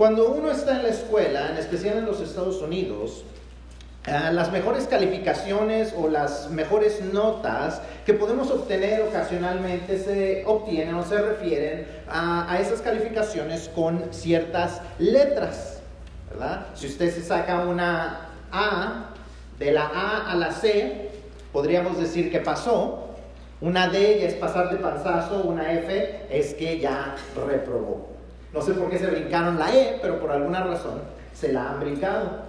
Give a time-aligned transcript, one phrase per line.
[0.00, 3.22] Cuando uno está en la escuela, en especial en los Estados Unidos,
[4.06, 11.04] eh, las mejores calificaciones o las mejores notas que podemos obtener ocasionalmente se obtienen o
[11.04, 15.82] se refieren a, esas calificaciones con ciertas letras.
[16.30, 16.68] ¿verdad?
[16.74, 19.10] Si usted se saca una A,
[19.58, 21.10] de la A a la C,
[21.52, 23.10] podríamos decir que pasó.
[23.60, 28.19] Una D es pasar de panzazo, una F es que ya reprobó.
[28.52, 31.00] No sé por qué se brincaron la E, pero por alguna razón
[31.32, 32.42] se la han brincado.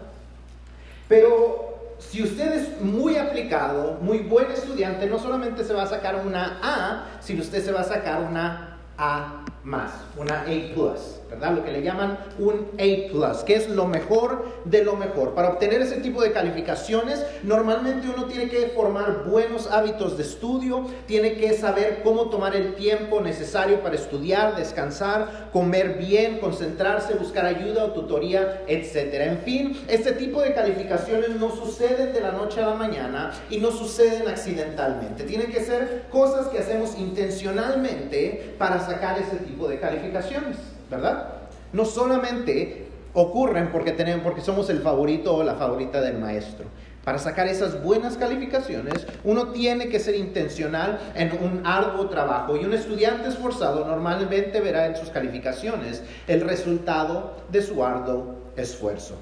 [1.07, 6.25] Pero si usted es muy aplicado, muy buen estudiante, no solamente se va a sacar
[6.25, 11.21] una A, sino usted se va a sacar una A más, una A plus.
[11.31, 11.53] ¿verdad?
[11.53, 15.33] Lo que le llaman un A+, que es lo mejor de lo mejor.
[15.33, 20.85] Para obtener ese tipo de calificaciones, normalmente uno tiene que formar buenos hábitos de estudio,
[21.07, 27.45] tiene que saber cómo tomar el tiempo necesario para estudiar, descansar, comer bien, concentrarse, buscar
[27.45, 29.13] ayuda o tutoría, etc.
[29.21, 33.57] En fin, este tipo de calificaciones no suceden de la noche a la mañana y
[33.57, 35.23] no suceden accidentalmente.
[35.23, 40.57] Tienen que ser cosas que hacemos intencionalmente para sacar ese tipo de calificaciones.
[40.91, 41.27] ¿verdad?
[41.71, 46.65] No solamente ocurren porque, tenemos, porque somos el favorito o la favorita del maestro.
[47.03, 52.65] Para sacar esas buenas calificaciones, uno tiene que ser intencional en un arduo trabajo y
[52.65, 59.15] un estudiante esforzado normalmente verá en sus calificaciones el resultado de su arduo esfuerzo.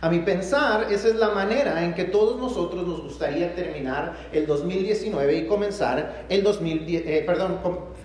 [0.00, 4.48] A mi pensar, esa es la manera en que todos nosotros nos gustaría terminar el
[4.48, 7.58] 2019 y comenzar el 2010, eh, perdón,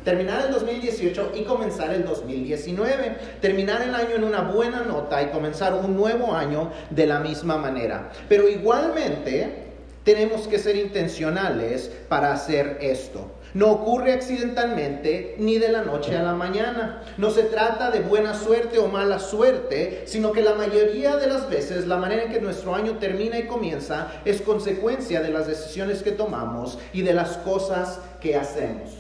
[0.08, 3.18] terminar el 2018 y comenzar el 2019.
[3.42, 7.58] Terminar el año en una buena nota y comenzar un nuevo año de la misma
[7.58, 8.10] manera.
[8.30, 9.66] Pero igualmente
[10.06, 13.32] tenemos que ser intencionales para hacer esto.
[13.54, 17.04] No ocurre accidentalmente ni de la noche a la mañana.
[17.18, 21.50] No se trata de buena suerte o mala suerte, sino que la mayoría de las
[21.50, 26.02] veces la manera en que nuestro año termina y comienza es consecuencia de las decisiones
[26.02, 28.97] que tomamos y de las cosas que hacemos.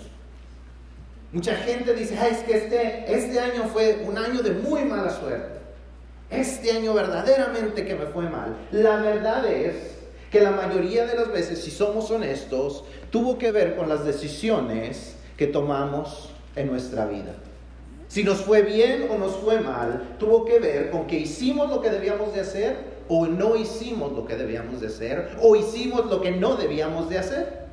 [1.33, 5.59] Mucha gente dice, es que este, este año fue un año de muy mala suerte.
[6.29, 8.55] Este año verdaderamente que me fue mal.
[8.71, 9.75] La verdad es
[10.31, 15.15] que la mayoría de las veces, si somos honestos, tuvo que ver con las decisiones
[15.35, 17.35] que tomamos en nuestra vida.
[18.07, 21.81] Si nos fue bien o nos fue mal, tuvo que ver con que hicimos lo
[21.81, 26.21] que debíamos de hacer o no hicimos lo que debíamos de hacer o hicimos lo
[26.21, 27.66] que no debíamos de hacer.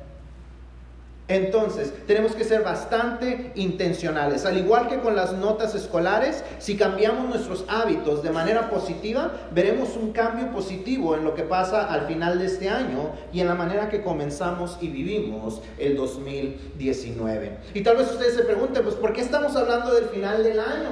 [1.27, 4.45] Entonces, tenemos que ser bastante intencionales.
[4.45, 9.97] Al igual que con las notas escolares, si cambiamos nuestros hábitos de manera positiva, veremos
[9.97, 13.55] un cambio positivo en lo que pasa al final de este año y en la
[13.55, 17.57] manera que comenzamos y vivimos el 2019.
[17.73, 20.89] Y tal vez ustedes se pregunten, pues, ¿por qué estamos hablando del final del año?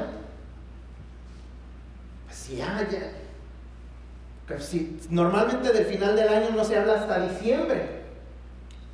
[2.25, 2.87] Pues ya,
[4.59, 8.01] si, normalmente del final del año no se habla hasta diciembre.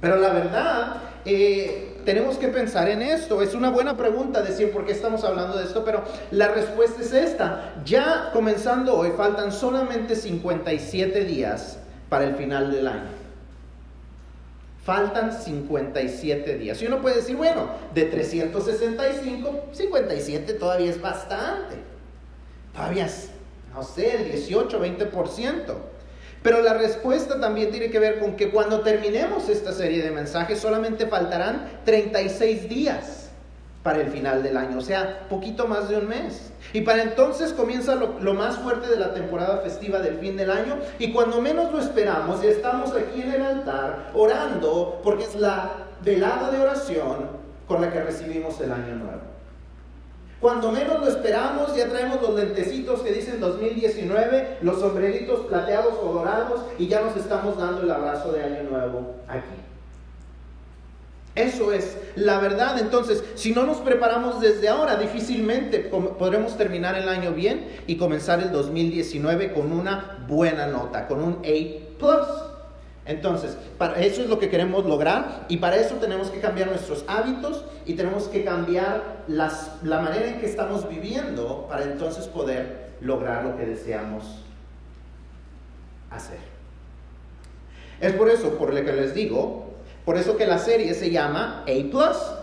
[0.01, 3.41] Pero la verdad eh, tenemos que pensar en esto.
[3.41, 7.13] Es una buena pregunta decir por qué estamos hablando de esto, pero la respuesta es
[7.13, 7.75] esta.
[7.85, 11.77] Ya comenzando hoy, faltan solamente 57 días
[12.09, 13.19] para el final del año.
[14.83, 16.81] Faltan 57 días.
[16.81, 21.75] Y uno puede decir, bueno, de 365, 57 todavía es bastante.
[22.73, 23.29] Todavía es,
[23.73, 25.75] no sé, el 18, 20%.
[26.41, 30.59] Pero la respuesta también tiene que ver con que cuando terminemos esta serie de mensajes
[30.59, 33.29] solamente faltarán 36 días
[33.83, 36.51] para el final del año, o sea, poquito más de un mes.
[36.73, 40.77] Y para entonces comienza lo, más fuerte de la temporada festiva del fin del año
[40.99, 45.71] y cuando menos lo esperamos, ya estamos aquí en el altar orando porque es la
[46.03, 47.27] velada de oración
[47.67, 49.38] con la que recibimos el año nuevo.
[50.41, 56.13] Cuando menos lo esperamos, ya traemos los lentecitos que dicen 2019, los sombreritos plateados o
[56.13, 59.59] dorados y ya nos estamos dando el abrazo de Año Nuevo aquí.
[61.35, 62.79] Eso es la verdad.
[62.79, 68.39] Entonces, si no nos preparamos desde ahora, difícilmente podremos terminar el año bien y comenzar
[68.39, 72.48] el 2019 con una buena nota, con un A.
[73.09, 77.03] Entonces, para eso es lo que queremos lograr y para eso tenemos que cambiar nuestros
[77.07, 83.45] hábitos y tenemos que cambiar la manera en que estamos viviendo para entonces poder lograr
[83.45, 84.43] lo que deseamos
[86.11, 86.37] hacer.
[87.99, 89.73] Es por eso, por lo que les digo,
[90.05, 91.71] por eso que la serie se llama A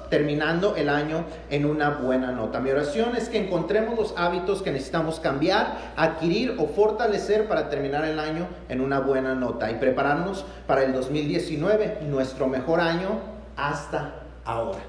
[0.09, 2.61] terminando el año en una buena nota.
[2.61, 8.05] Mi oración es que encontremos los hábitos que necesitamos cambiar, adquirir o fortalecer para terminar
[8.05, 13.21] el año en una buena nota y prepararnos para el 2019, nuestro mejor año
[13.57, 14.15] hasta
[14.45, 14.81] ahora.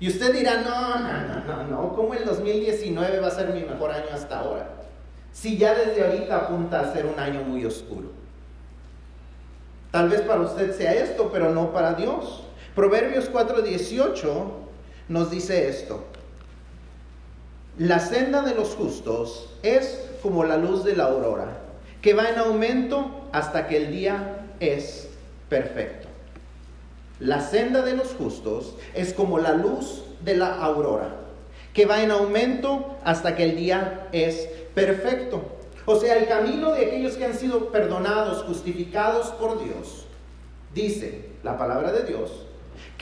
[0.00, 3.62] Y usted dirá, no, no, no, no, no, ¿cómo el 2019 va a ser mi
[3.62, 4.68] mejor año hasta ahora?
[5.32, 8.10] Si ya desde ahorita apunta a ser un año muy oscuro.
[9.92, 12.42] Tal vez para usted sea esto, pero no para Dios.
[12.74, 14.30] Proverbios 4:18
[15.08, 16.04] nos dice esto.
[17.78, 21.58] La senda de los justos es como la luz de la aurora,
[22.00, 25.08] que va en aumento hasta que el día es
[25.50, 26.08] perfecto.
[27.20, 31.14] La senda de los justos es como la luz de la aurora,
[31.74, 35.42] que va en aumento hasta que el día es perfecto.
[35.84, 40.06] O sea, el camino de aquellos que han sido perdonados, justificados por Dios,
[40.74, 42.46] dice la palabra de Dios,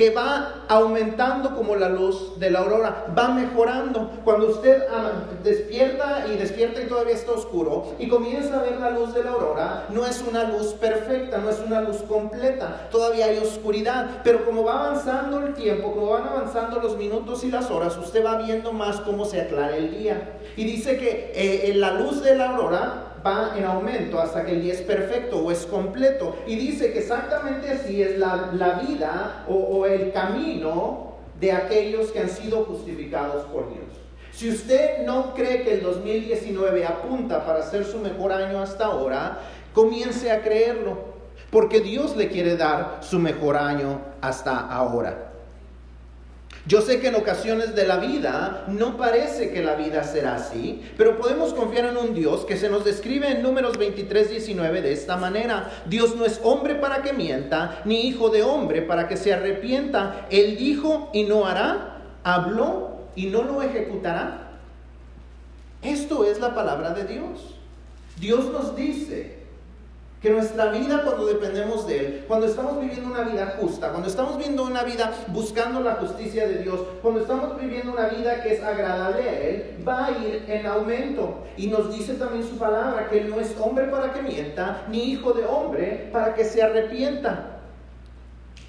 [0.01, 4.11] que va aumentando como la luz de la aurora, va mejorando.
[4.25, 4.85] Cuando usted
[5.45, 9.33] despierta y despierta y todavía está oscuro y comienza a ver la luz de la
[9.33, 14.47] aurora, no es una luz perfecta, no es una luz completa, todavía hay oscuridad, pero
[14.47, 18.39] como va avanzando el tiempo, como van avanzando los minutos y las horas, usted va
[18.39, 20.39] viendo más cómo se aclara el día.
[20.57, 24.63] Y dice que eh, la luz de la aurora va en aumento hasta que el
[24.63, 26.37] día es perfecto o es completo.
[26.47, 32.21] Y dice que exactamente así es la, vida o, o el camino de aquellos que
[32.21, 33.87] han sido justificados por Dios.
[34.33, 39.39] Si usted no cree que el 2019 apunta para ser su mejor año hasta ahora,
[39.75, 40.99] comience a creerlo,
[41.51, 45.30] porque Dios le quiere dar su mejor año hasta ahora.
[46.67, 50.83] Yo sé que en ocasiones de la vida no parece que la vida será así,
[50.97, 54.93] pero podemos confiar en un Dios que se nos describe en números 23, 19 de
[54.93, 55.71] esta manera.
[55.87, 60.27] Dios no es hombre para que mienta, ni hijo de hombre para que se arrepienta.
[60.31, 64.51] Él dijo y no hará, habló y no lo ejecutará.
[65.83, 67.57] Esto es la palabra de Dios.
[68.19, 69.40] Dios nos dice
[70.21, 74.37] que nuestra vida cuando dependemos de Él, cuando estamos viviendo una vida justa, cuando estamos
[74.37, 78.63] viviendo una vida buscando la justicia de Dios, cuando estamos viviendo una vida que es
[78.63, 81.45] agradable a Él, va a ir en aumento.
[81.57, 85.05] Y nos dice también su palabra que Él no es hombre para que mienta, ni
[85.05, 87.60] hijo de hombre para que se arrepienta.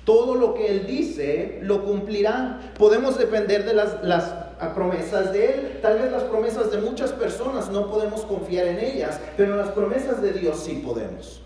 [0.06, 2.74] Todo lo que Él dice lo cumplirá.
[2.78, 4.34] Podemos depender de las, las
[4.74, 5.80] promesas de Él.
[5.82, 10.22] Tal vez las promesas de muchas personas no podemos confiar en ellas, pero las promesas
[10.22, 11.42] de Dios sí podemos.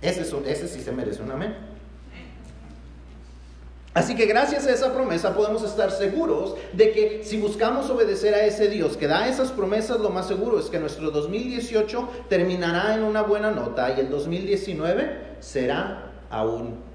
[0.00, 1.74] Ese, ese sí se merece un amén.
[3.94, 8.44] Así que gracias a esa promesa podemos estar seguros de que si buscamos obedecer a
[8.44, 13.04] ese Dios que da esas promesas, lo más seguro es que nuestro 2018 terminará en
[13.04, 16.93] una buena nota y el 2019 será aún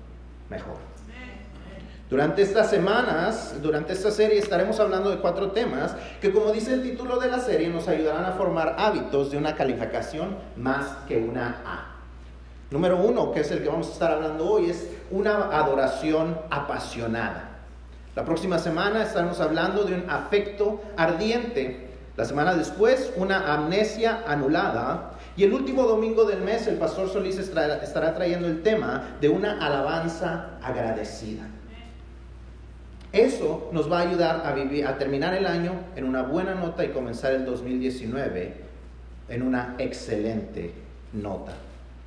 [0.49, 0.77] mejor.
[2.09, 6.81] Durante estas semanas, durante esta serie estaremos hablando de cuatro temas que como dice el
[6.81, 11.61] título de la serie nos ayudarán a formar hábitos de una calificación más que una
[11.65, 11.95] A.
[12.71, 17.49] Número uno, que es el que vamos a estar hablando hoy, es una adoración apasionada.
[18.15, 21.89] La próxima semana estaremos hablando de un afecto ardiente.
[22.17, 25.08] La semana después, una amnesia anulada.
[25.39, 29.65] Y el último domingo del mes, el pastor Solís estará trayendo el tema de una
[29.65, 31.43] alabanza agradecida.
[33.13, 36.83] Eso nos va a ayudar a, vivir, a terminar el año en una buena nota
[36.83, 38.53] y comenzar el 2019
[39.29, 40.73] en una excelente
[41.13, 41.53] nota.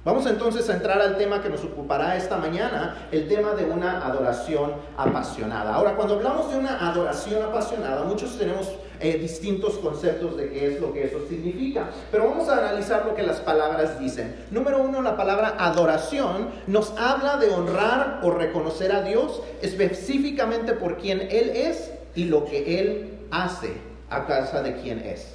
[0.05, 4.05] Vamos entonces a entrar al tema que nos ocupará esta mañana, el tema de una
[4.05, 5.75] adoración apasionada.
[5.75, 8.69] Ahora, cuando hablamos de una adoración apasionada, muchos tenemos
[9.03, 13.15] eh, distintos conceptos de qué es lo que eso significa, pero vamos a analizar lo
[13.15, 14.35] que las palabras dicen.
[14.51, 20.99] Número uno, la palabra adoración nos habla de honrar o reconocer a Dios específicamente por
[20.99, 23.73] quien Él es y lo que Él hace
[24.11, 25.35] a causa de quien es.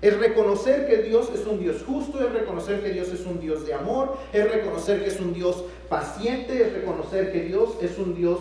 [0.00, 3.66] Es reconocer que Dios es un Dios justo, es reconocer que Dios es un Dios
[3.66, 8.14] de amor, es reconocer que es un Dios paciente, es reconocer que Dios es un
[8.14, 8.38] Dios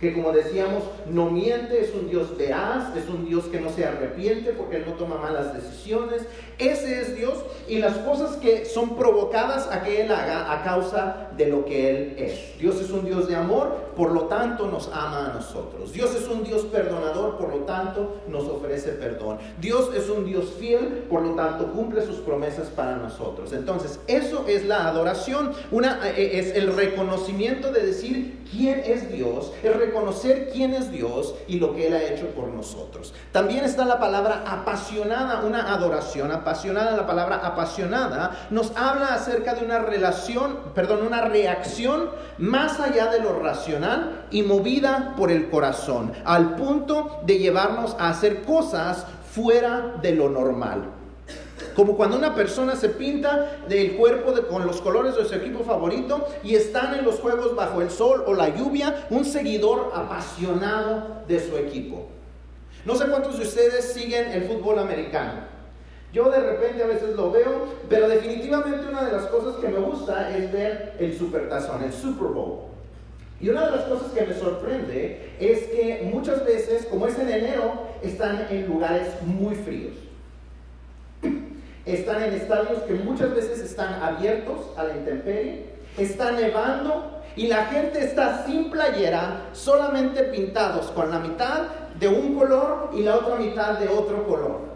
[0.00, 3.84] que como decíamos, no miente, es un Dios veraz, es un Dios que no se
[3.84, 6.22] arrepiente porque no toma malas decisiones.
[6.58, 11.28] Ese es Dios y las cosas que son provocadas a que Él haga a causa
[11.36, 12.58] de lo que Él es.
[12.58, 15.92] Dios es un Dios de amor, por lo tanto nos ama a nosotros.
[15.92, 19.38] Dios es un Dios perdonador, por lo tanto nos ofrece perdón.
[19.60, 23.52] Dios es un Dios fiel, por lo tanto cumple sus promesas para nosotros.
[23.52, 29.52] Entonces, eso es la adoración, una, eh, es el reconocimiento de decir quién es Dios,
[29.62, 33.14] el reconocer quién es Dios y lo que Él ha hecho por nosotros.
[33.32, 36.96] También está la palabra apasionada, una adoración apasionada.
[36.96, 43.20] La palabra apasionada nos habla acerca de una relación, perdón, una reacción más allá de
[43.20, 43.79] lo racional
[44.30, 50.28] y movida por el corazón, al punto de llevarnos a hacer cosas fuera de lo
[50.28, 50.84] normal.
[51.74, 56.26] como cuando una persona se pinta del cuerpo con los colores de su equipo favorito
[56.42, 61.38] y están en los juegos bajo el sol o la lluvia, un seguidor apasionado de
[61.38, 62.08] su equipo.
[62.84, 65.50] No sé cuántos de ustedes siguen el fútbol americano.
[66.12, 69.78] Yo de repente a veces lo veo, pero definitivamente una de las cosas que me
[69.78, 72.70] gusta es ver el supertazón, el Super Bowl.
[73.40, 77.30] Y una de las cosas que me sorprende es que muchas veces, como es en
[77.30, 79.94] enero, están en lugares muy fríos.
[81.86, 85.64] Están en estadios que muchas veces están abiertos a la intemperie,
[85.96, 91.62] está nevando y la gente está sin playera, solamente pintados con la mitad
[91.98, 94.70] de un color y la otra mitad de otro color.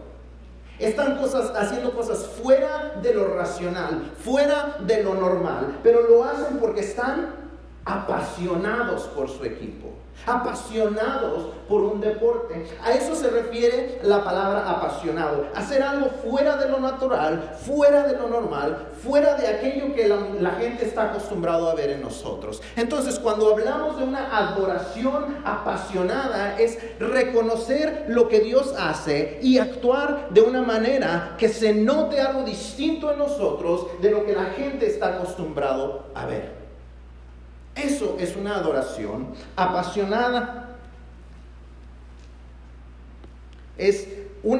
[0.78, 6.58] Están cosas, haciendo cosas fuera de lo racional, fuera de lo normal, pero lo hacen
[6.58, 7.43] porque están
[7.84, 9.90] apasionados por su equipo,
[10.26, 12.66] apasionados por un deporte.
[12.82, 18.16] A eso se refiere la palabra apasionado, hacer algo fuera de lo natural, fuera de
[18.16, 22.62] lo normal, fuera de aquello que la, gente está acostumbrado a ver en nosotros.
[22.76, 30.28] Entonces, cuando hablamos de una adoración apasionada, es reconocer lo que Dios hace y actuar
[30.30, 34.86] de una manera que se note algo distinto en nosotros de lo que la gente
[34.86, 36.63] está acostumbrado a ver.
[37.74, 40.76] Eso es una adoración apasionada.
[43.76, 44.06] Es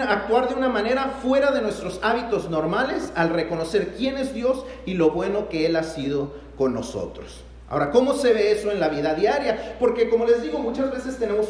[0.09, 4.95] actuar de una manera fuera de nuestros hábitos normales al reconocer quién es Dios y
[4.95, 7.45] lo bueno que Él ha sido con nosotros.
[7.71, 9.77] Ahora, ¿cómo se ve eso en la vida diaria?
[9.81, 11.49] Porque como les digo, muchas veces tenemos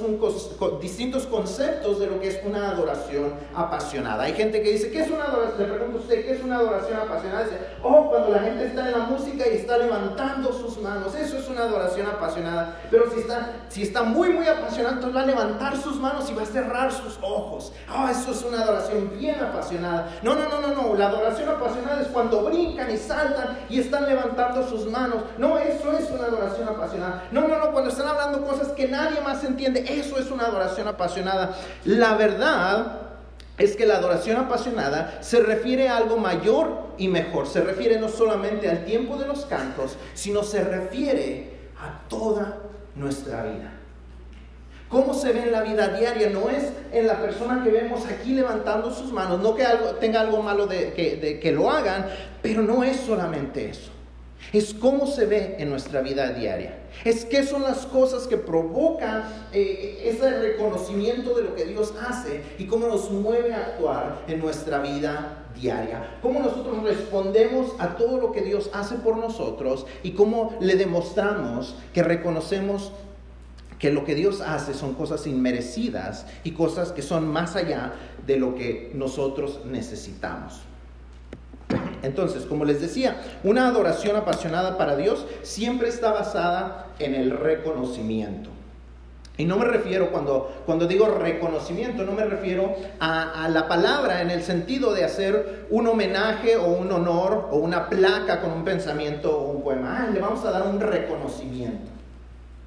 [0.80, 4.22] distintos conceptos de lo que es una adoración apasionada.
[4.22, 5.68] Hay gente que dice, ¿qué es una adoración?
[5.68, 7.44] Le pregunto a usted, ¿qué es una adoración apasionada?
[7.44, 11.36] Dice, oh, cuando la gente está en la música y está levantando sus manos, eso
[11.36, 12.78] es una adoración apasionada.
[12.92, 16.34] Pero si está, si está muy, muy apasionado, entonces va a levantar sus manos y
[16.34, 17.72] va a cerrar sus ojos.
[17.92, 20.12] Oh, eso es una adoración bien apasionada.
[20.22, 20.94] No, no, no, no, no.
[20.94, 25.24] La adoración apasionada es cuando brincan y saltan y están levantando sus manos.
[25.38, 27.24] No, eso es una adoración apasionada.
[27.30, 30.88] No, no, no, cuando están hablando cosas que nadie más entiende, eso es una adoración
[30.88, 31.54] apasionada.
[31.84, 33.00] La verdad
[33.58, 37.46] es que la adoración apasionada se refiere a algo mayor y mejor.
[37.46, 42.58] Se refiere no solamente al tiempo de los cantos, sino se refiere a toda
[42.96, 43.70] nuestra vida.
[44.88, 46.30] ¿Cómo se ve en la vida diaria?
[46.30, 50.20] No es en la persona que vemos aquí levantando sus manos, no que algo, tenga
[50.20, 52.06] algo malo de que lo hagan,
[52.42, 53.94] pero no es solamente eso
[54.52, 56.78] es cómo se ve en nuestra vida diaria.
[57.04, 62.42] Es qué son las cosas que provocan eh, ese reconocimiento de lo que Dios hace
[62.58, 66.18] y cómo nos mueve a actuar en nuestra vida diaria.
[66.22, 71.76] Cómo nosotros respondemos a todo lo que Dios hace por nosotros y cómo le demostramos
[71.92, 72.92] que reconocemos
[73.78, 77.92] que lo que Dios hace son cosas inmerecidas y cosas que son más allá
[78.26, 80.62] de lo que nosotros necesitamos.
[82.04, 88.50] Entonces, como les decía, una adoración apasionada para Dios siempre está basada en el reconocimiento.
[89.36, 94.22] Y no me refiero, cuando, cuando digo reconocimiento, no me refiero a, a, la palabra
[94.22, 98.64] en el sentido de hacer un homenaje o un honor o una placa con un
[98.64, 99.98] pensamiento o un poema.
[99.98, 101.90] Ah, le vamos a dar un reconocimiento.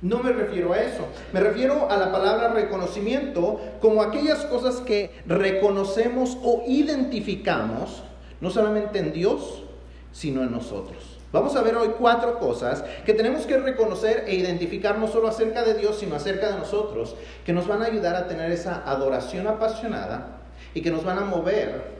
[0.01, 1.07] No me refiero a eso.
[1.31, 8.03] Me refiero a la palabra reconocimiento como aquellas cosas que reconocemos o identificamos
[8.41, 9.63] no solamente en Dios,
[10.11, 11.17] sino en nosotros.
[11.31, 15.63] Vamos a ver hoy cuatro cosas que tenemos que reconocer e identificar no solo acerca
[15.63, 17.15] de Dios, sino acerca de nosotros,
[17.45, 20.39] que nos van a ayudar a tener esa adoración apasionada
[20.73, 21.97] y que nos van a mover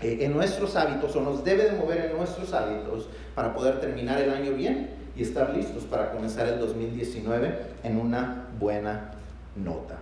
[0.00, 4.20] eh, en nuestros hábitos o nos debe de mover en nuestros hábitos para poder terminar
[4.20, 9.12] el año bien y estar listos para comenzar el 2019 en una buena
[9.54, 9.98] nota.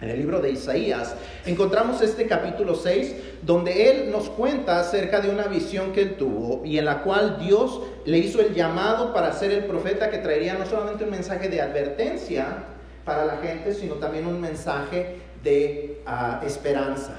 [0.00, 1.14] En el libro de Isaías
[1.46, 6.64] encontramos este capítulo 6 donde él nos cuenta acerca de una visión que él tuvo
[6.64, 10.54] y en la cual Dios le hizo el llamado para ser el profeta que traería
[10.54, 12.64] no solamente un mensaje de advertencia
[13.04, 17.14] para la gente, sino también un mensaje de ah, esperanza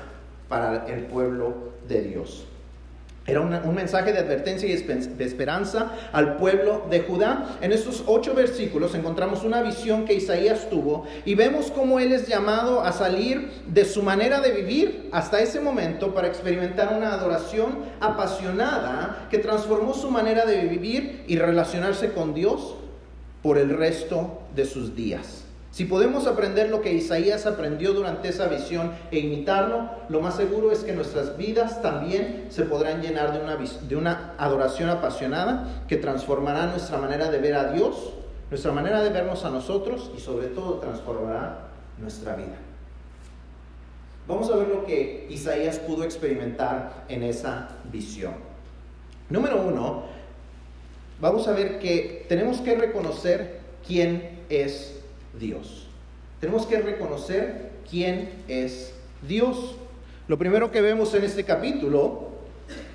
[0.49, 1.53] para el pueblo
[1.87, 2.45] de Dios.
[3.27, 7.57] Era un mensaje de advertencia y de esperanza al pueblo de Judá.
[7.59, 12.27] En estos ocho versículos encontramos una visión que Isaías tuvo y vemos cómo él es
[12.27, 17.79] llamado a salir de su manera de vivir hasta ese momento para experimentar una adoración
[17.99, 22.75] apasionada que transformó su manera de vivir y relacionarse con Dios
[23.41, 25.44] por el resto de sus días.
[25.75, 30.71] Si podemos aprender lo que Isaías aprendió durante esa visión e imitarlo, lo más seguro
[30.71, 35.97] es que nuestras vidas también se podrán llenar de una, de una adoración apasionada que
[35.97, 38.13] transformará nuestra manera de ver a Dios,
[38.49, 41.67] nuestra manera de vernos a nosotros y sobre todo transformará
[41.97, 42.55] nuestra vida.
[44.29, 48.35] Vamos a ver lo que Isaías pudo experimentar en esa visión.
[49.29, 50.05] Número uno,
[51.19, 55.01] vamos a ver que tenemos que reconocer quién es
[55.39, 55.87] Dios.
[56.39, 58.93] Tenemos que reconocer quién es
[59.27, 59.75] Dios.
[60.27, 62.29] Lo primero que vemos en este capítulo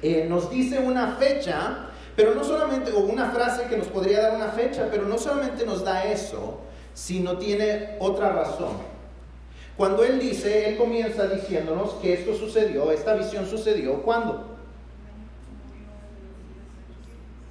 [0.02, 4.35] eh, nos dice una fecha, pero no solamente, o una frase que nos podría dar
[4.35, 6.61] una fecha, pero no solamente nos da eso,
[6.92, 8.90] sino tiene otra razón.
[9.76, 14.50] Cuando él dice, él comienza diciéndonos que esto sucedió, esta visión sucedió, ¿cuándo?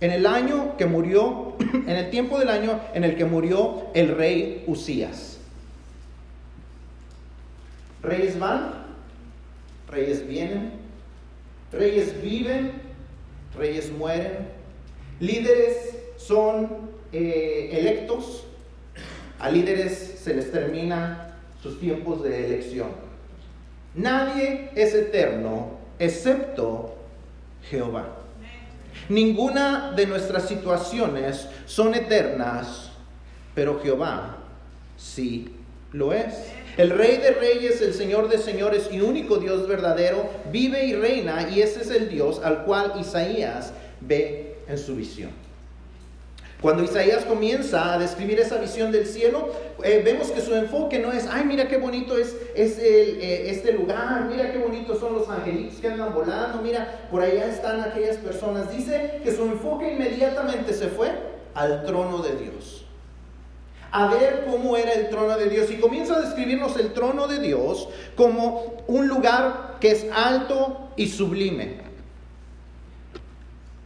[0.02, 4.16] En el año que murió, en el tiempo del año en el que murió el
[4.16, 5.38] rey Usías.
[8.02, 8.72] Reyes van,
[9.90, 10.72] reyes vienen,
[11.72, 12.72] reyes viven,
[13.58, 14.48] reyes mueren,
[15.20, 16.70] líderes son
[17.12, 18.46] eh, electos,
[19.40, 22.90] a líderes se les termina sus tiempos de elección.
[23.96, 26.96] Nadie es eterno excepto
[27.70, 28.19] Jehová.
[29.10, 32.92] Ninguna de nuestras situaciones son eternas,
[33.56, 34.38] pero Jehová
[34.98, 35.50] sí
[35.92, 36.36] lo es.
[36.78, 41.50] El Rey de Reyes, el Señor de Señores y único Dios verdadero vive y reina
[41.50, 45.32] y ese es el Dios al cual Isaías ve en su visión.
[46.62, 49.48] Cuando Isaías comienza a describir esa visión del cielo,
[49.82, 53.72] eh, vemos que su enfoque no es, ay, mira qué bonito es, es eh, este
[53.72, 58.18] lugar, mira qué bonitos son los angelitos que andan volando, mira, por allá están aquellas
[58.18, 58.70] personas.
[58.76, 61.12] Dice que su enfoque inmediatamente se fue
[61.54, 62.86] al trono de Dios.
[63.92, 65.72] A ver cómo era el trono de Dios.
[65.72, 71.08] Y comienza a describirnos el trono de Dios como un lugar que es alto y
[71.08, 71.89] sublime.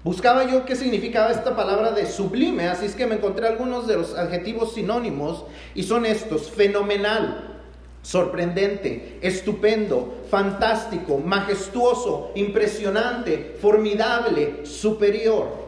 [0.03, 3.95] Buscaba yo qué significaba esta palabra de sublime, así es que me encontré algunos de
[3.95, 5.45] los adjetivos sinónimos
[5.75, 7.61] y son estos, fenomenal,
[8.01, 15.63] sorprendente, estupendo, fantástico, majestuoso, impresionante, formidable, superior.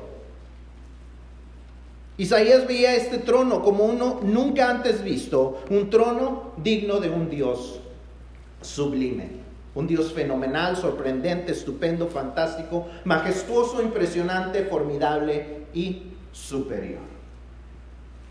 [2.17, 7.79] Isaías veía este trono como uno nunca antes visto, un trono digno de un Dios
[8.61, 9.44] sublime.
[9.75, 17.01] Un Dios fenomenal, sorprendente, estupendo, fantástico, majestuoso, impresionante, formidable y superior.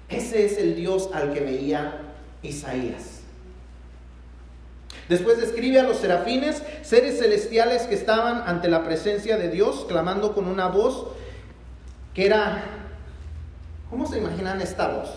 [0.09, 2.01] Ese es el Dios al que veía
[2.43, 3.21] Isaías.
[5.09, 10.35] Después describe a los serafines, seres celestiales que estaban ante la presencia de Dios, clamando
[10.35, 11.09] con una voz
[12.15, 12.65] que era,
[13.91, 15.11] ¿cómo se imaginan esta voz?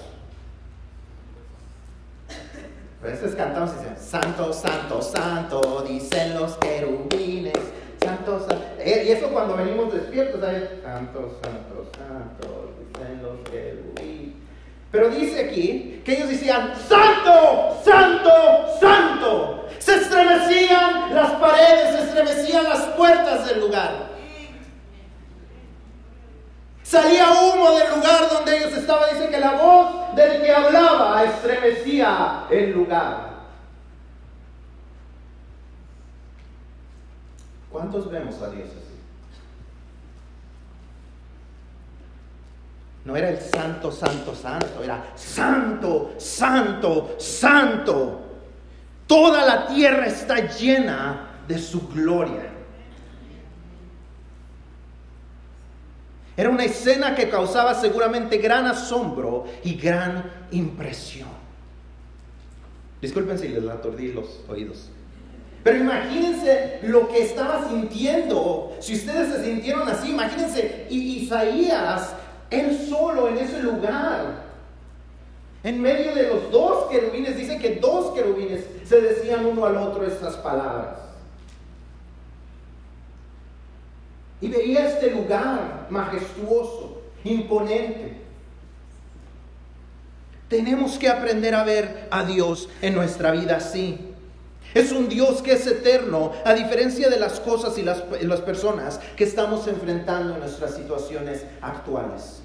[3.01, 7.53] A veces cantamos y dicen, Santo, Santo, Santo, dicen los querubines,
[8.03, 8.63] Santo, Santo.
[8.79, 10.63] Eh, y eso cuando venimos despiertos, ¿sabes?
[10.83, 14.33] Santo, Santo, Santo, dicen los querubines.
[14.91, 18.31] Pero dice aquí que ellos decían, Santo, Santo,
[18.79, 19.65] Santo.
[19.77, 24.16] Se estremecían las paredes, se estremecían las puertas del lugar.
[26.88, 29.10] Salía humo del lugar donde ellos estaban.
[29.13, 33.28] Dice que la voz del que hablaba estremecía el lugar.
[37.69, 38.95] ¿Cuántos vemos a Dios así?
[43.04, 48.21] No era el santo, santo, santo, era santo, santo, santo.
[49.08, 52.57] Toda la tierra está llena de su gloria.
[56.38, 61.30] Era una escena que causaba seguramente gran asombro y gran impresión.
[63.02, 64.89] Disculpen si les atordí los oídos.
[65.63, 68.78] Pero imagínense lo que estaba sintiendo.
[68.80, 72.13] Si ustedes se sintieron así, imagínense Isaías,
[72.52, 74.45] él solo en ese lugar.
[75.63, 80.06] En medio de los dos querubines, dice que dos querubines se decían uno al otro
[80.06, 81.07] estas palabras.
[84.41, 88.21] Y veía este lugar majestuoso, imponente.
[90.47, 94.00] Tenemos que aprender a ver a Dios en nuestra vida así.
[94.73, 99.00] Es un Dios que es eterno, a diferencia de las cosas y las, las, personas
[99.15, 102.41] que estamos enfrentando en nuestras situaciones actuales.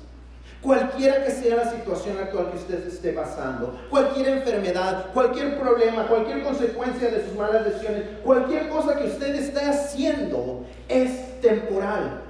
[0.63, 6.45] Cualquiera que sea la situación actual que usted esté pasando, cualquier enfermedad, cualquier problema, cualquier
[6.45, 12.23] consecuencia de sus malas decisiones, cualquier cosa que usted esté haciendo es temporal.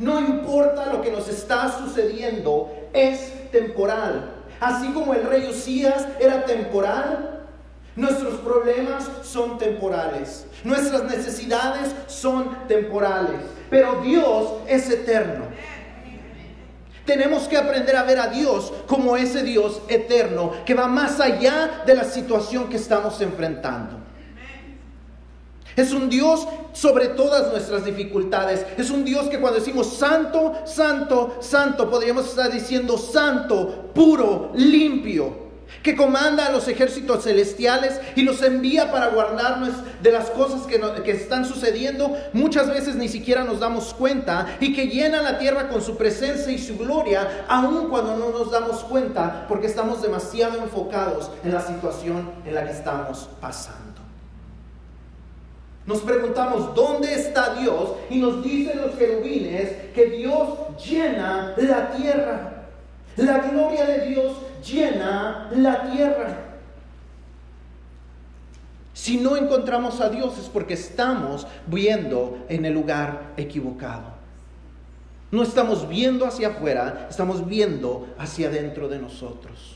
[0.00, 4.32] No importa lo que nos está sucediendo, es temporal.
[4.58, 7.44] Así como el rey Usías era temporal,
[7.94, 10.46] nuestros problemas son temporales.
[10.64, 13.42] Nuestras necesidades son temporales.
[13.70, 15.44] Pero Dios es eterno.
[17.04, 21.82] Tenemos que aprender a ver a Dios como ese Dios eterno que va más allá
[21.84, 23.98] de la situación que estamos enfrentando.
[25.74, 28.64] Es un Dios sobre todas nuestras dificultades.
[28.76, 35.41] Es un Dios que cuando decimos santo, santo, santo, podríamos estar diciendo santo, puro, limpio
[35.82, 39.70] que comanda a los ejércitos celestiales y los envía para guardarnos
[40.02, 44.74] de las cosas que, que, están sucediendo, muchas veces ni siquiera nos damos cuenta, y
[44.74, 48.84] que llena la tierra con su presencia y su gloria, aun cuando no nos damos
[48.84, 53.92] cuenta, porque estamos demasiado enfocados en la situación en la que estamos pasando.
[55.86, 57.94] Nos preguntamos, ¿dónde está Dios?
[58.08, 60.48] Y nos dicen los querubines que Dios
[60.84, 62.51] llena la tierra.
[63.16, 66.52] La gloria de Dios llena la tierra.
[68.94, 74.12] Si no encontramos a Dios es porque estamos viendo en el lugar equivocado.
[75.30, 79.71] No estamos viendo hacia afuera, estamos viendo hacia adentro de nosotros.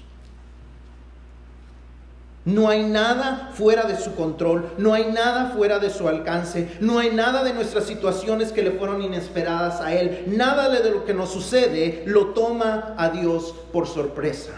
[2.47, 7.01] No hay nada fuera de su control, no hay nada fuera de su alcance, no
[7.01, 10.27] hay nada de nuestras situaciones que le fueron inesperadas a Él.
[10.29, 14.53] Nada de lo que nos sucede lo toma a Dios por sorpresa.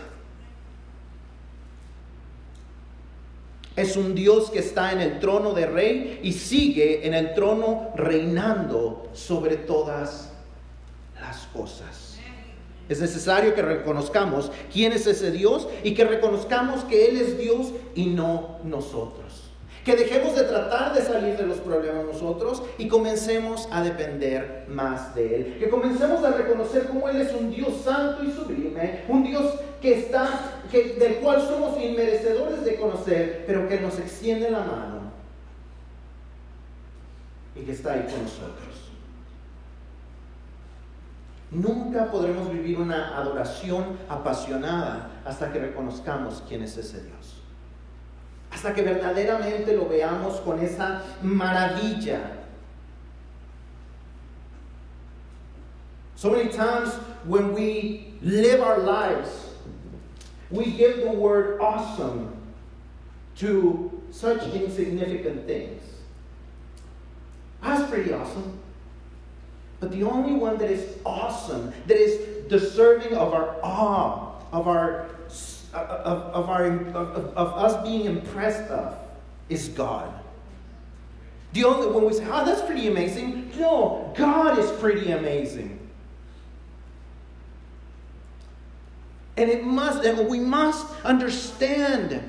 [3.75, 7.93] Es un Dios que está en el trono de rey y sigue en el trono
[7.97, 10.31] reinando sobre todas
[11.19, 12.18] las cosas.
[12.89, 17.73] Es necesario que reconozcamos quién es ese Dios y que reconozcamos que Él es Dios
[17.95, 19.45] y no nosotros.
[19.85, 25.15] Que dejemos de tratar de salir de los problemas nosotros y comencemos a depender más
[25.15, 25.57] de Él.
[25.59, 30.01] Que comencemos a reconocer cómo Él es un Dios santo y sublime, un Dios que
[30.01, 34.99] está, que, del cual somos inmerecedores de conocer, pero que nos extiende la mano
[37.55, 38.89] y que está ahí con nosotros.
[41.51, 47.41] Nunca podremos vivir una adoración apasionada hasta que reconozcamos quién es ese Dios.
[48.51, 52.21] Hasta que verdaderamente lo veamos con esa maravilla.
[56.17, 56.93] So many times
[57.25, 59.55] when we live our lives,
[60.51, 62.35] we give the word awesome
[63.37, 65.83] to such insignificant things.
[67.63, 68.59] That's pretty awesome.
[69.81, 75.07] But the only one that is awesome, that is deserving of our awe, of our
[75.75, 78.97] uh, of, of, our, of, of us being impressed of,
[79.51, 80.13] is God.
[81.53, 85.79] The only when we say, "Oh, that's pretty amazing," no, God is pretty amazing.
[89.37, 92.21] And it must, and we must understand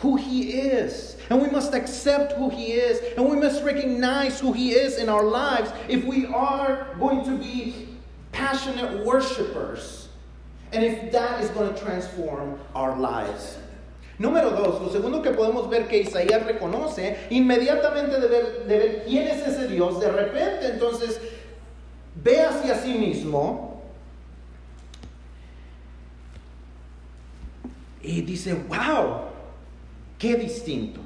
[0.00, 1.16] who He is.
[1.30, 3.16] And we must accept who He is.
[3.16, 7.36] And we must recognize who He is in our lives if we are going to
[7.36, 7.88] be
[8.32, 10.08] passionate worshipers.
[10.72, 13.58] And if that is going to transform our lives.
[14.18, 19.04] Número dos, lo segundo que podemos ver que Isaías reconoce, inmediatamente de ver, de ver
[19.06, 21.18] quién es ese Dios, de repente entonces
[22.22, 23.82] ve hacia sí mismo
[28.02, 29.29] y dice, wow,
[30.20, 31.00] qué distinto.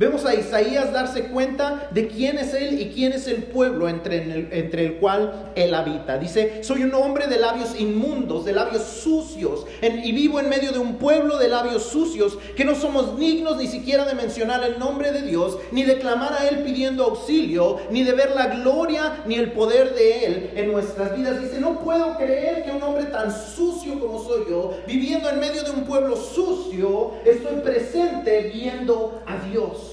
[0.00, 4.22] Vemos a Isaías darse cuenta de quién es él y quién es el pueblo entre
[4.50, 6.16] el, cual él habita.
[6.16, 10.78] Dice, soy un hombre de labios inmundos, de labios sucios, y vivo en medio de
[10.78, 15.12] un pueblo de labios sucios, que no somos dignos ni siquiera de mencionar el nombre
[15.12, 19.34] de Dios, ni de clamar a Él pidiendo auxilio, ni de ver la gloria ni
[19.34, 21.42] el poder de Él en nuestras vidas.
[21.42, 25.62] Dice, no puedo creer que un hombre tan sucio como soy yo, viviendo en medio
[25.62, 29.89] de un pueblo sucio, estoy presente viendo a Dios.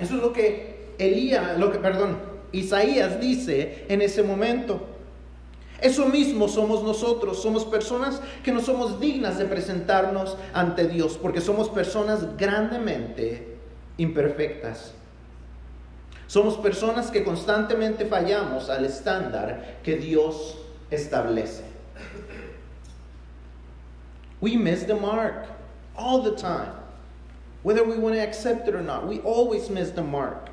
[0.00, 2.18] Eso es lo que Elías, lo que, perdón,
[2.52, 4.80] Isaías dice en ese momento.
[5.80, 11.40] Eso mismo somos nosotros, somos personas que no somos dignas de presentarnos ante Dios, porque
[11.40, 13.56] somos personas grandemente
[13.96, 14.92] imperfectas.
[16.26, 20.58] Somos personas que constantemente fallamos al estándar que Dios
[20.90, 21.64] establece.
[24.40, 25.46] We miss the mark
[25.96, 26.79] all the time.
[27.62, 30.50] Whether we want to accept it or not, we always miss the mark.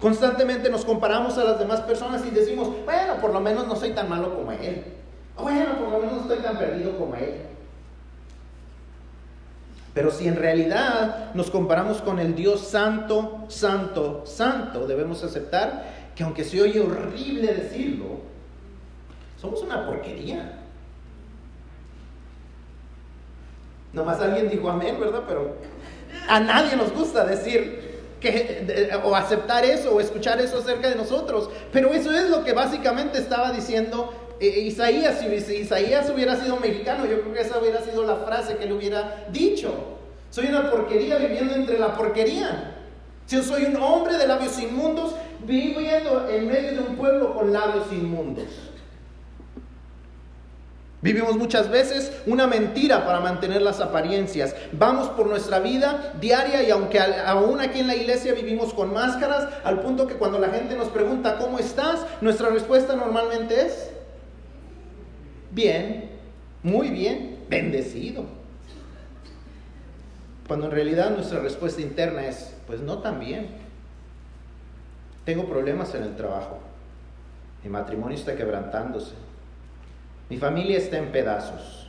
[0.00, 3.92] Constantemente nos comparamos a las demás personas y decimos, bueno, por lo menos no soy
[3.92, 4.84] tan malo como él.
[5.38, 7.42] Bueno, por lo menos no estoy tan perdido como él.
[9.94, 16.24] Pero si en realidad nos comparamos con el Dios santo, santo, santo, debemos aceptar que
[16.24, 18.20] aunque se oye horrible decirlo,
[19.40, 20.58] somos una porquería.
[23.92, 25.24] Nomás alguien dijo amén, ¿verdad?
[25.28, 25.56] Pero
[26.28, 31.50] a nadie nos gusta decir que, o aceptar eso o escuchar eso acerca de nosotros.
[31.72, 35.20] Pero eso es lo que básicamente estaba diciendo eh, Isaías.
[35.20, 38.74] Si Isaías hubiera sido mexicano, yo creo que esa hubiera sido la frase que le
[38.74, 39.72] hubiera dicho.
[40.30, 42.76] Soy una porquería viviendo entre la porquería.
[43.26, 47.86] Si soy un hombre de labios inmundos, viviendo en medio de un pueblo con labios
[47.92, 48.71] inmundos.
[51.02, 54.54] Vivimos muchas veces una mentira para mantener las apariencias.
[54.70, 59.48] Vamos por nuestra vida diaria y aunque aún aquí en la iglesia vivimos con máscaras,
[59.64, 62.06] al punto que cuando la gente nos pregunta ¿cómo estás?
[62.20, 63.90] Nuestra respuesta normalmente es
[65.50, 66.08] bien,
[66.62, 68.24] muy bien, bendecido.
[70.46, 73.48] Cuando en realidad nuestra respuesta interna es pues no tan bien.
[75.24, 76.60] Tengo problemas en el trabajo.
[77.64, 79.14] Mi matrimonio está quebrantándose
[80.32, 81.88] mi familia está en pedazos.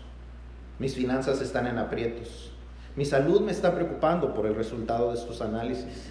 [0.78, 2.52] Mis finanzas están en aprietos.
[2.98, 6.10] Mi salud me está preocupando por el resultado de estos análisis.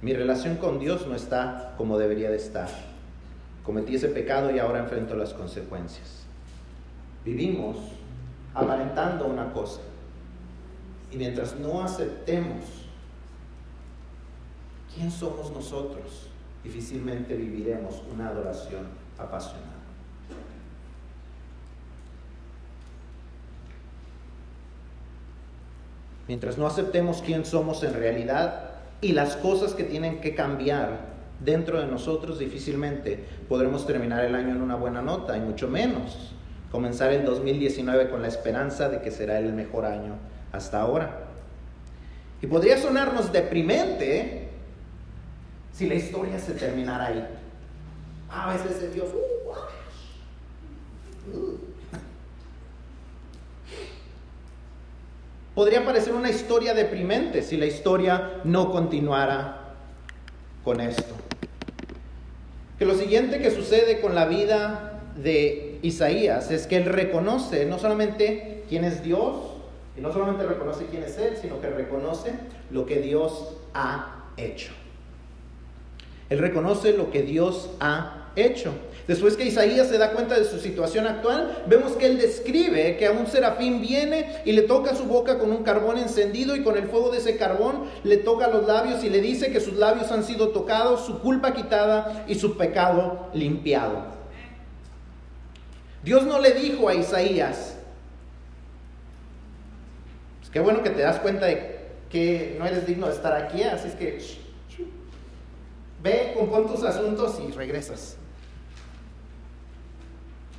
[0.00, 2.70] Mi relación con Dios no está como debería de estar.
[3.62, 6.24] Cometí ese pecado y ahora enfrento las consecuencias.
[7.26, 7.76] Vivimos
[8.54, 9.82] aparentando una cosa.
[11.12, 12.64] Y mientras no aceptemos
[14.94, 16.28] quién somos nosotros,
[16.64, 18.86] difícilmente viviremos una adoración
[19.18, 19.85] apasionada.
[26.28, 31.80] Mientras no aceptemos quién somos en realidad y las cosas que tienen que cambiar dentro
[31.80, 36.32] de nosotros, difícilmente podremos terminar el año en una buena nota y mucho menos
[36.70, 40.14] comenzar el 2019 con la esperanza de que será el mejor año
[40.52, 41.26] hasta ahora.
[42.42, 44.48] Y podría sonarnos deprimente
[45.72, 47.26] si la historia se terminara ahí.
[48.28, 49.08] A veces es Dios.
[51.32, 51.65] Uh, uh.
[55.56, 59.72] Podría parecer una historia deprimente si la historia no continuara
[60.62, 61.14] con esto.
[62.78, 67.78] Que lo siguiente que sucede con la vida de Isaías es que él reconoce no
[67.78, 69.34] solamente quién es Dios,
[69.96, 72.32] y no solamente reconoce quién es Él, sino que reconoce
[72.70, 74.72] lo que Dios ha hecho.
[76.28, 78.74] Él reconoce lo que Dios ha hecho.
[79.06, 83.06] Después que Isaías se da cuenta de su situación actual, vemos que él describe que
[83.06, 86.76] a un serafín viene y le toca su boca con un carbón encendido y con
[86.76, 90.10] el fuego de ese carbón le toca los labios y le dice que sus labios
[90.10, 94.16] han sido tocados, su culpa quitada y su pecado limpiado.
[96.02, 97.76] Dios no le dijo a Isaías,
[100.40, 101.76] pues qué bueno que te das cuenta de
[102.10, 104.18] que no eres digno de estar aquí, así es que
[106.02, 108.16] ve, compón tus asuntos y regresas.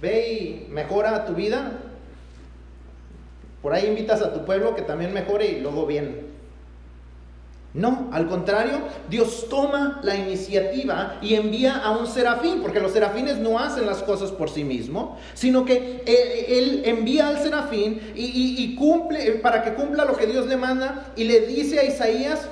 [0.01, 1.79] Ve y mejora tu vida.
[3.61, 6.27] Por ahí invitas a tu pueblo que también mejore y luego viene.
[7.73, 13.37] No, al contrario, Dios toma la iniciativa y envía a un serafín, porque los serafines
[13.37, 19.33] no hacen las cosas por sí mismos, sino que Él, envía al serafín y, cumple,
[19.33, 22.49] para que cumpla lo que Dios le manda y le dice a Isaías,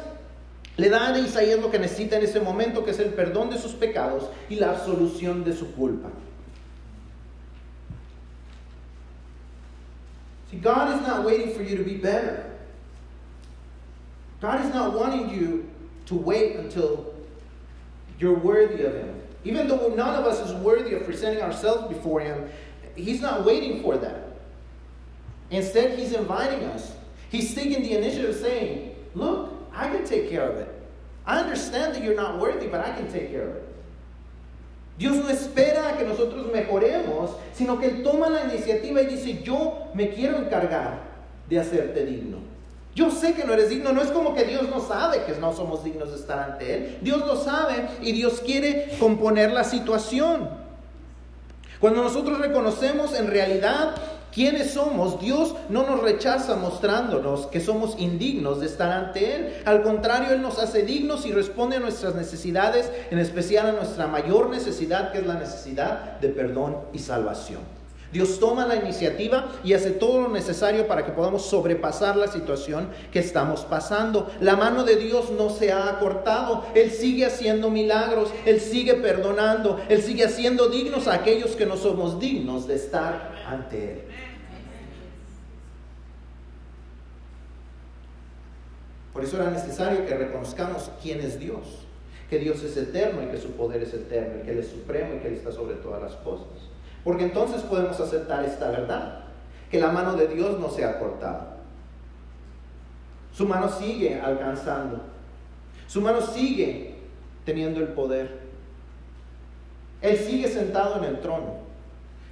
[0.78, 3.58] le da a Isaías lo que necesita en ese momento, que es el perdón de
[3.58, 6.10] sus pecados y la absolución de su culpa.
[10.62, 12.52] God is not waiting for you to be better.
[14.42, 15.70] God is not wanting you
[16.08, 17.14] to wait until
[18.20, 19.22] you're worthy of Him.
[19.44, 22.50] Even though none of us is worthy of presenting ourselves before Him,
[22.96, 24.38] He's not waiting for that.
[25.52, 26.96] Instead, He's inviting us.
[27.30, 30.72] He's taking the initiative saying, Look, I can take care of it.
[31.26, 33.76] I understand that you're not worthy, but I can take care of it.
[34.98, 39.44] Dios no espera a que nosotros mejoremos, sino que Él toma la iniciativa y dice,
[39.44, 41.00] yo me quiero encargar
[41.50, 42.38] de hacerte digno.
[42.96, 45.54] Yo sé que no eres digno, no es como que Dios no sabe que no
[45.54, 46.98] somos dignos de estar ante Él.
[47.02, 50.50] Dios lo sabe y Dios quiere componer la situación.
[51.82, 53.96] Cuando nosotros reconocemos en realidad
[54.36, 59.54] quiénes somos, Dios no nos rechaza mostrándonos que somos indignos de estar ante Él.
[59.64, 64.08] Al contrario, Él nos hace dignos y responde a nuestras necesidades, en especial a nuestra
[64.08, 67.62] mayor necesidad, que es la necesidad de perdón y salvación.
[68.12, 72.90] Dios toma la iniciativa y hace todo lo necesario para que podamos sobrepasar la situación
[73.12, 74.32] que estamos pasando.
[74.40, 76.66] La mano de Dios no se ha acortado.
[76.76, 81.76] Él sigue haciendo milagros, Él sigue perdonando, Él sigue haciendo dignos a aquellos que no
[81.76, 84.02] somos dignos de estar ante Él.
[89.16, 91.86] Por eso era necesario que reconozcamos quién es Dios,
[92.30, 95.16] que Dios es eterno y que su poder es eterno y que Él es supremo
[95.16, 96.50] y que Él está sobre todas las cosas.
[97.02, 99.24] Porque entonces podemos aceptar esta verdad,
[99.72, 101.56] que la mano de Dios no se ha cortado.
[103.32, 105.02] Su mano sigue alcanzando.
[105.88, 106.96] Su mano sigue
[107.46, 108.40] teniendo el poder.
[110.02, 111.60] Él sigue sentado en el trono.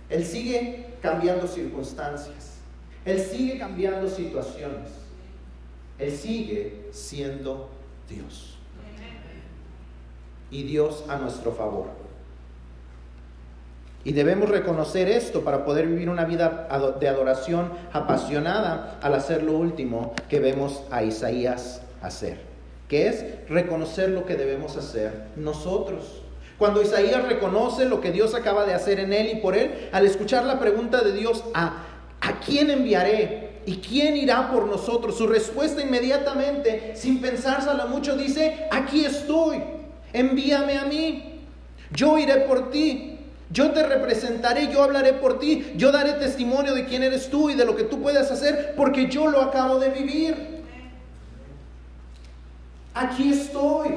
[0.09, 2.57] Él sigue cambiando circunstancias.
[3.05, 5.02] Él sigue cambiando situaciones.
[5.99, 7.69] Él sigue siendo
[8.09, 8.57] Dios.
[10.51, 11.87] Y Dios a nuestro favor.
[14.05, 16.67] Y debemos reconocer esto para poder vivir una vida
[16.99, 22.41] de adoración apasionada al hacer lo último que vemos a Isaías hacer,
[22.89, 26.21] que es reconocer lo que debemos hacer nosotros.
[26.57, 30.05] Cuando Isaías reconoce lo que Dios acaba de hacer en él y por él, al
[30.05, 31.83] escuchar la pregunta de Dios, ¿a,
[32.19, 33.52] ¿a quién enviaré?
[33.65, 35.17] ¿Y quién irá por nosotros?
[35.17, 39.61] Su respuesta inmediatamente, sin pensársela mucho, dice, aquí estoy,
[40.11, 41.39] envíame a mí,
[41.91, 43.09] yo iré por ti.
[43.49, 47.53] Yo te representaré, yo hablaré por ti, yo daré testimonio de quién eres tú y
[47.53, 50.63] de lo que tú puedes hacer, porque yo lo acabo de vivir.
[52.95, 53.91] Aquí estoy.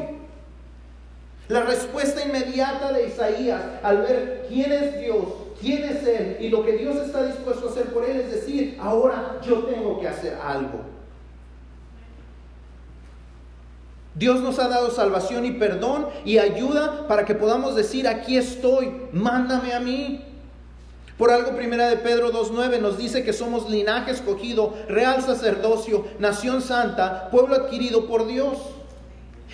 [1.49, 5.25] La respuesta inmediata de Isaías al ver quién es Dios,
[5.61, 8.77] quién es Él y lo que Dios está dispuesto a hacer por Él es decir,
[8.81, 10.81] ahora yo tengo que hacer algo.
[14.15, 18.91] Dios nos ha dado salvación y perdón y ayuda para que podamos decir, aquí estoy,
[19.13, 20.25] mándame a mí.
[21.19, 26.63] Por algo primera de Pedro 2.9 nos dice que somos linaje escogido, real sacerdocio, nación
[26.63, 28.59] santa, pueblo adquirido por Dios.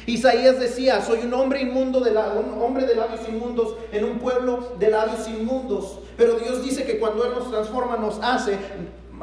[0.06, 4.74] Isaías decía, soy un hombre inmundo de un hombre de labios inmundos en un pueblo
[4.78, 6.00] de labios inmundos.
[6.16, 8.58] Pero Dios dice que cuando Él nos transforma, nos hace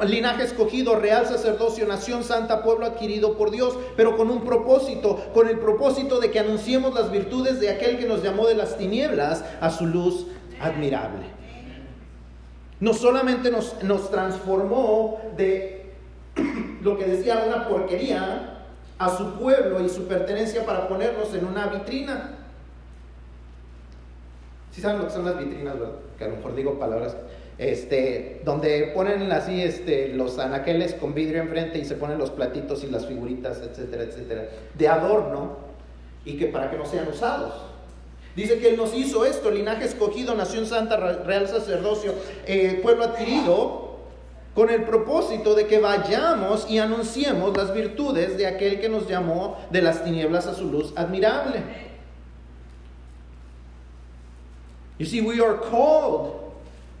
[0.08, 5.48] linaje escogido, real sacerdocio, nación santa, pueblo adquirido por Dios, pero con un propósito, con
[5.48, 9.44] el propósito de que anunciemos las virtudes de aquel que nos llamó de las tinieblas
[9.60, 10.26] a su luz
[10.60, 11.26] admirable.
[12.80, 15.92] No solamente nos, nos transformó de
[16.80, 18.59] lo que decía una porquería
[19.00, 22.34] a su pueblo y su pertenencia para ponernos en una vitrina.
[24.70, 25.74] Si saben lo que son las vitrinas,
[26.18, 27.16] Que a lo mejor digo palabras
[27.56, 32.84] este, donde ponen así este, los anaqueles con vidrio enfrente y se ponen los platitos
[32.84, 35.56] y las figuritas, etcétera, etcétera, de adorno
[36.26, 37.54] y que para que no sean usados.
[38.36, 42.14] Dice que Él nos hizo esto, linaje escogido, nación santa, real sacerdocio,
[42.46, 43.89] eh, pueblo adquirido,
[44.54, 49.58] con el propósito de que vayamos y anunciemos las virtudes de aquel que nos llamó
[49.70, 51.62] de las tinieblas a su luz admirable.
[54.98, 56.52] You see, we are called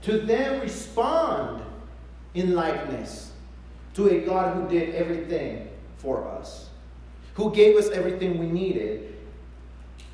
[0.02, 1.62] to then respond
[2.34, 3.32] in likeness
[3.94, 6.70] to a God who did everything for us,
[7.34, 9.16] who gave us everything we needed.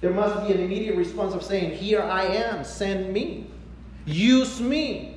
[0.01, 3.47] There must be an immediate response of saying, Here I am, send me,
[4.05, 5.16] use me.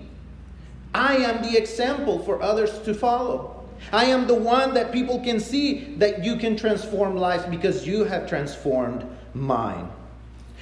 [0.93, 3.63] I am the example for others to follow.
[3.93, 8.03] I am the one that people can see that you can transform lives because you
[8.03, 9.89] have transformed mine.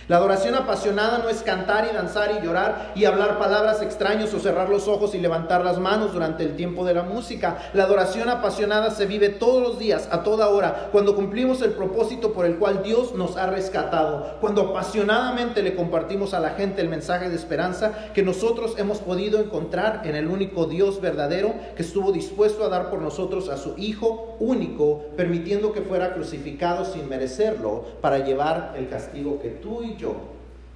[0.08, 4.40] La adoración apasionada no es cantar y danzar y llorar y hablar palabras extrañas o
[4.40, 7.58] cerrar los ojos y levantar las manos durante el tiempo de la música.
[7.74, 12.32] La adoración apasionada se vive todos los días, a toda hora, cuando cumplimos el propósito
[12.32, 16.88] por el cual Dios nos ha rescatado, cuando apasionadamente le compartimos a la gente el
[16.88, 22.14] mensaje de esperanza que nosotros hemos podido encontrar en el único Dios verdadero que estuvo
[22.14, 27.84] dispuesto a dar por nosotros a su Hijo único, permitiendo que fuera crucificado sin merecerlo
[28.00, 30.34] para llevar el castigo que tú y yo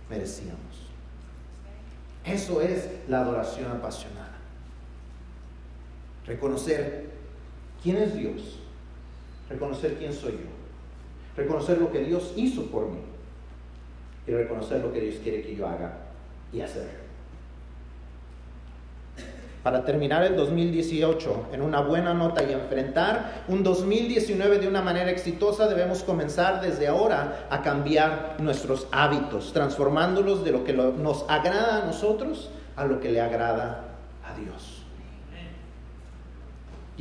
[0.09, 0.59] merecíamos.
[2.25, 4.37] Eso es la adoración apasionada.
[6.25, 7.09] Reconocer
[7.81, 8.59] quién es Dios,
[9.49, 12.99] reconocer quién soy yo, reconocer lo que Dios hizo por mí
[14.27, 15.97] y reconocer lo que Dios quiere que yo haga
[16.53, 17.00] y hacer
[19.63, 25.11] para terminar el 2018 en una buena nota y enfrentar un 2019 de una manera
[25.11, 31.83] exitosa, debemos comenzar desde ahora a cambiar nuestros hábitos, transformándolos de lo que nos agrada
[31.83, 33.83] a nosotros a lo que le agrada
[34.25, 34.80] a Dios.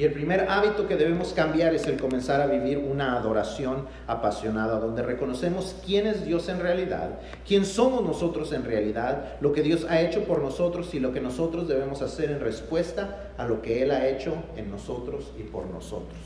[0.01, 4.81] Y el primer hábito que debemos cambiar es el comenzar a vivir una adoración apasionada,
[4.81, 9.85] donde reconocemos quién es Dios en realidad, quién somos nosotros en realidad, lo que Dios
[9.91, 13.83] ha hecho por nosotros y lo que nosotros debemos hacer en respuesta a lo que
[13.83, 16.19] Él ha hecho en nosotros y por nosotros.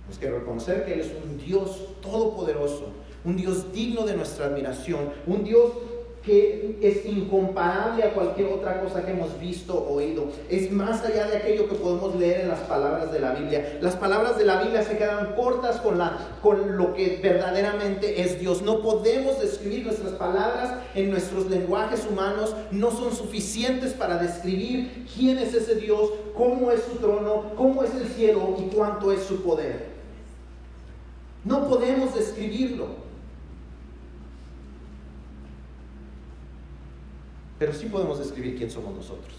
[0.00, 2.88] Tenemos que reconocer que Él es un Dios todopoderoso,
[3.24, 5.70] un Dios digno de nuestra admiración, un Dios
[6.26, 10.26] que es incomparable a cualquier otra cosa que hemos visto o oído.
[10.50, 13.78] Es más allá de aquello que podemos leer en las palabras de la Biblia.
[13.80, 16.02] Las palabras de la Biblia se quedan cortas con,
[16.42, 18.62] con lo que verdaderamente es Dios.
[18.62, 22.56] No podemos describir nuestras palabras en nuestros lenguajes humanos.
[22.72, 27.94] No son suficientes para describir quién es ese Dios, cómo es su trono, cómo es
[27.94, 29.86] el cielo y cuánto es su poder.
[31.44, 33.05] No podemos describirlo.
[37.58, 39.34] Pero sí podemos describir quién somos nosotros.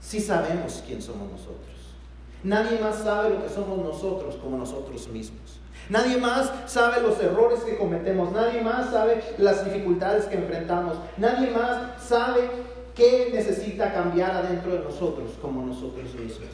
[0.00, 1.78] Sí sabemos quién somos nosotros.
[2.42, 5.60] Nadie más sabe lo que somos nosotros como nosotros mismos.
[5.88, 8.32] Nadie más sabe los errores que cometemos.
[8.32, 10.96] Nadie más sabe las dificultades que enfrentamos.
[11.16, 12.48] Nadie más sabe
[12.94, 16.48] qué necesita cambiar adentro de nosotros como nosotros mismos.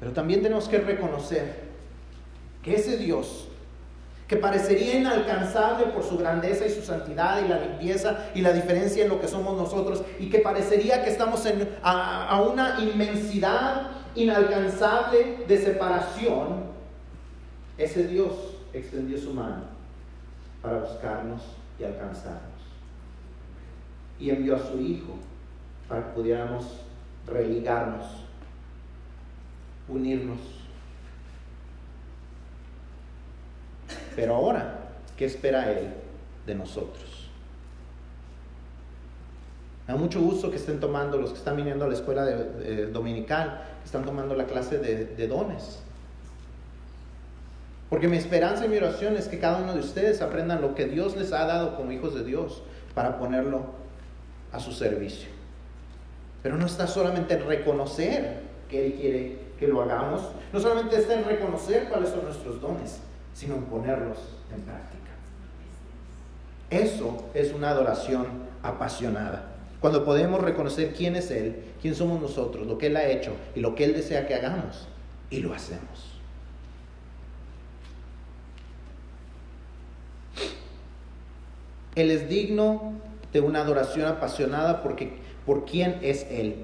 [0.00, 1.68] Pero también tenemos que reconocer
[2.62, 3.48] que ese Dios
[4.30, 9.02] que parecería inalcanzable por su grandeza y su santidad y la limpieza y la diferencia
[9.02, 13.88] en lo que somos nosotros, y que parecería que estamos en, a, a una inmensidad
[14.14, 16.62] inalcanzable de separación,
[17.76, 19.64] ese Dios extendió su mano
[20.62, 21.42] para buscarnos
[21.80, 22.62] y alcanzarnos.
[24.20, 25.16] Y envió a su Hijo
[25.88, 26.66] para que pudiéramos
[27.26, 28.04] religarnos,
[29.88, 30.59] unirnos
[34.16, 34.78] Pero ahora,
[35.16, 35.88] ¿qué espera Él
[36.46, 37.28] de nosotros?
[39.86, 42.24] Me da mucho gusto que estén tomando, los que están viniendo a la escuela
[42.92, 45.80] dominical, que están tomando la clase de, dones.
[47.88, 50.84] Porque mi esperanza y mi oración es que cada uno de ustedes aprendan lo que
[50.84, 52.62] Dios les ha dado como hijos de Dios
[52.94, 53.64] para ponerlo
[54.52, 55.28] a su servicio.
[56.42, 61.14] Pero no está solamente en reconocer que Él quiere que lo hagamos, no solamente está
[61.14, 63.00] en reconocer cuáles son nuestros dones,
[63.40, 64.18] sino en ponerlos
[64.54, 64.98] en práctica.
[66.68, 68.26] Eso es una adoración
[68.62, 69.46] apasionada.
[69.80, 73.60] Cuando podemos reconocer quién es Él, quién somos nosotros, lo que Él ha hecho y
[73.60, 74.88] lo que Él desea que hagamos,
[75.30, 76.18] y lo hacemos.
[81.94, 82.92] Él es digno
[83.32, 85.14] de una adoración apasionada porque
[85.46, 86.56] por quién es Él.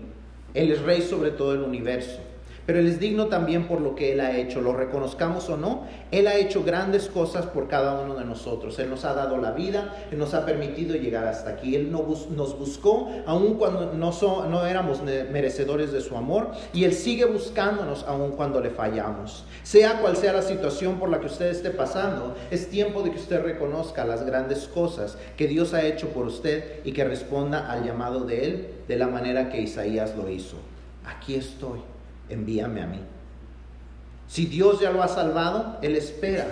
[0.52, 2.20] Él es rey sobre todo el universo
[2.66, 5.84] pero Él es digno también por lo que Él ha hecho, lo reconozcamos o no,
[6.10, 9.52] Él ha hecho grandes cosas por cada uno de nosotros, Él nos ha dado la
[9.52, 15.02] vida, Él nos ha permitido llegar hasta aquí, Él nos buscó aun cuando no, éramos
[15.02, 19.44] merecedores de su amor y Él sigue buscándonos aun cuando le fallamos.
[19.62, 23.18] Sea cual sea la situación por la que usted esté pasando, es tiempo de que
[23.18, 27.84] usted reconozca las grandes cosas que Dios ha hecho por usted y que responda al
[27.84, 30.56] llamado de Él de la manera que Isaías lo hizo.
[31.04, 31.80] Aquí estoy
[32.28, 33.00] envíame a mí.
[34.28, 36.46] Si Dios ya lo ha salvado, Él espera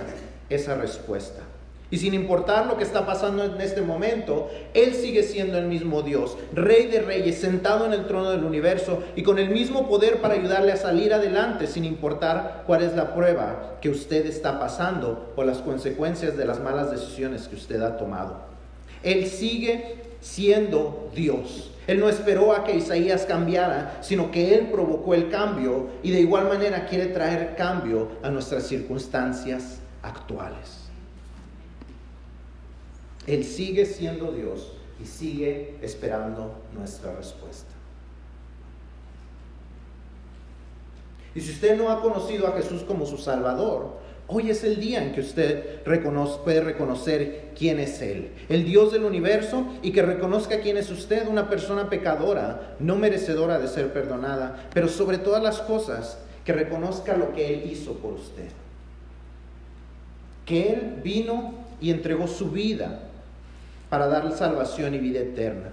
[0.48, 1.42] esa respuesta.
[1.90, 6.02] Y sin importar lo que está pasando en este momento, Él sigue siendo el mismo
[6.02, 10.20] Dios, Rey de Reyes, sentado en el trono del universo y con el mismo poder
[10.20, 15.32] para ayudarle a salir adelante sin importar cuál es la prueba que usted está pasando
[15.36, 18.38] o las consecuencias de las malas decisiones que usted ha tomado.
[19.02, 21.70] Él sigue siendo Dios.
[21.86, 26.20] Él no esperó a que Isaías cambiara, sino que Él provocó el cambio y de
[26.20, 30.84] igual manera quiere traer cambio a nuestras circunstancias actuales.
[33.26, 34.72] Él sigue siendo Dios
[35.02, 37.70] y sigue esperando nuestra respuesta.
[41.34, 45.02] Y si usted no ha conocido a Jesús como su Salvador, Hoy es el día
[45.02, 45.82] en que usted
[46.44, 51.28] puede reconocer quién es Él, el Dios del universo, y que reconozca quién es usted,
[51.28, 57.16] una persona pecadora, no merecedora de ser perdonada, pero sobre todas las cosas, que reconozca
[57.16, 58.48] lo que Él hizo por usted.
[60.46, 63.00] Que Él vino y entregó su vida
[63.90, 65.70] para darle salvación y vida eterna.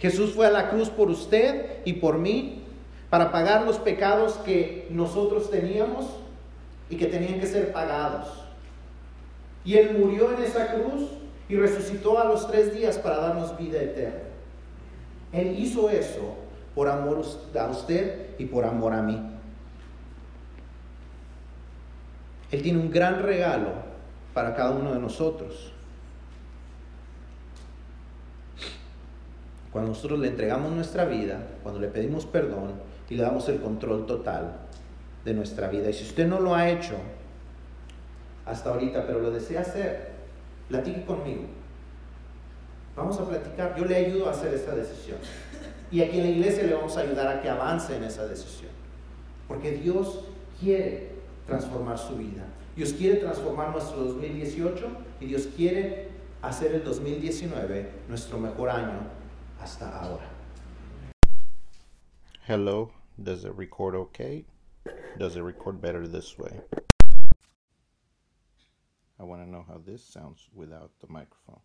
[0.00, 2.62] Jesús fue a la cruz por usted y por mí,
[3.10, 6.06] para pagar los pecados que nosotros teníamos
[6.92, 8.28] y que tenían que ser pagados.
[9.64, 11.08] Y Él murió en esa cruz
[11.48, 14.20] y resucitó a los tres días para darnos vida eterna.
[15.32, 16.36] Él hizo eso
[16.74, 17.24] por amor
[17.58, 19.18] a usted y por amor a mí.
[22.50, 23.70] Él tiene un gran regalo
[24.34, 25.72] para cada uno de nosotros.
[29.72, 32.72] Cuando nosotros le entregamos nuestra vida, cuando le pedimos perdón
[33.08, 34.61] y le damos el control total
[35.24, 35.90] de nuestra vida.
[35.90, 36.94] Y si usted no lo ha hecho
[38.46, 40.12] hasta ahorita, pero lo desea hacer,
[40.68, 41.42] platique conmigo.
[42.96, 43.74] Vamos a platicar.
[43.76, 45.18] Yo le ayudo a hacer esta decisión.
[45.90, 48.70] Y aquí en la iglesia le vamos a ayudar a que avance en esa decisión.
[49.48, 50.24] Porque Dios
[50.60, 51.10] quiere
[51.46, 52.44] transformar su vida.
[52.76, 54.86] Dios quiere transformar nuestro 2018
[55.20, 56.08] y Dios quiere
[56.40, 59.00] hacer el 2019 nuestro mejor año
[59.60, 60.28] hasta ahora.
[62.46, 64.44] Hello, does it record okay?
[65.18, 66.60] Does it record better this way?
[69.20, 71.60] I want to know how this sounds without the microphone.